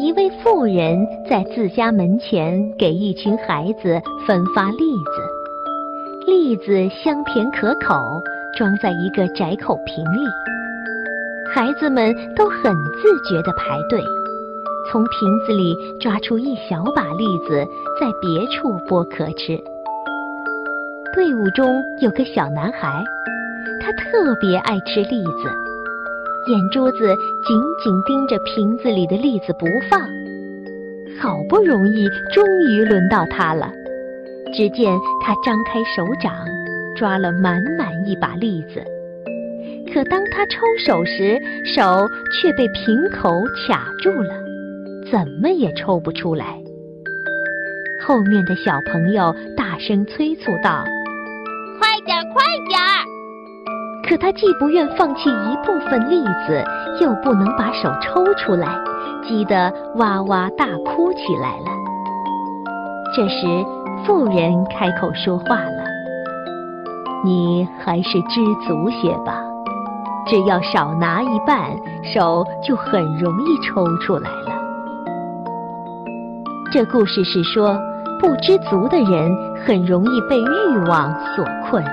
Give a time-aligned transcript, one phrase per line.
[0.00, 7.94] 一位妇人在自家门前给一群孩子分发栗子，栗子香甜可口，
[8.56, 10.26] 装在一个窄口瓶里。
[11.54, 14.00] 孩子们都很自觉地排队，
[14.90, 17.62] 从瓶子里抓出一小把栗子，
[18.00, 19.62] 在别处剥壳吃。
[21.12, 23.04] 队伍中有个小男孩，
[23.82, 25.52] 他特别爱吃栗子，
[26.46, 27.14] 眼珠子
[27.46, 30.00] 紧紧盯着瓶子里的栗子不放。
[31.20, 33.70] 好不容易，终于轮到他了。
[34.54, 36.32] 只见他张开手掌，
[36.96, 38.82] 抓了满满一把栗子。
[39.92, 43.30] 可当他抽手时，手却被瓶口
[43.68, 44.32] 卡住了，
[45.10, 46.58] 怎么也抽不出来。
[48.06, 50.84] 后面的小朋友大声催促道
[51.78, 52.80] ：“快点，快点！”
[54.10, 56.64] 可他既不愿放弃一部分栗子，
[57.00, 58.66] 又不能把手抽出来，
[59.22, 61.70] 急得哇哇大哭起来了。
[63.14, 63.46] 这时，
[64.04, 65.84] 妇人开口说话了
[67.24, 69.44] ：“你还是知足些吧。”
[70.26, 71.70] 只要少拿一半，
[72.02, 74.60] 手就很容易抽出来了。
[76.72, 77.78] 这故事是说，
[78.20, 79.30] 不知足的人
[79.64, 81.84] 很容易被欲望所困。